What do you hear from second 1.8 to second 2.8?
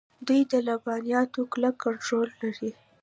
کنټرول لري.